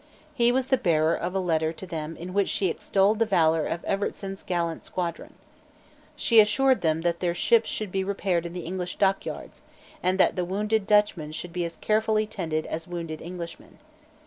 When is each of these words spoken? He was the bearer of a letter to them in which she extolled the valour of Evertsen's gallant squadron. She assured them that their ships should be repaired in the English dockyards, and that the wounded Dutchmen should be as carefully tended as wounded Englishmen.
He 0.33 0.51
was 0.51 0.69
the 0.69 0.79
bearer 0.81 1.13
of 1.13 1.35
a 1.35 1.39
letter 1.39 1.71
to 1.73 1.85
them 1.85 2.17
in 2.17 2.33
which 2.33 2.49
she 2.49 2.69
extolled 2.69 3.19
the 3.19 3.25
valour 3.27 3.67
of 3.67 3.85
Evertsen's 3.85 4.41
gallant 4.41 4.83
squadron. 4.83 5.35
She 6.15 6.39
assured 6.39 6.81
them 6.81 7.01
that 7.01 7.19
their 7.19 7.35
ships 7.35 7.69
should 7.69 7.91
be 7.91 8.03
repaired 8.03 8.47
in 8.47 8.53
the 8.53 8.61
English 8.65 8.95
dockyards, 8.95 9.61
and 10.01 10.17
that 10.19 10.35
the 10.35 10.43
wounded 10.43 10.87
Dutchmen 10.87 11.31
should 11.33 11.53
be 11.53 11.65
as 11.65 11.77
carefully 11.77 12.25
tended 12.25 12.65
as 12.65 12.87
wounded 12.87 13.21
Englishmen. 13.21 13.77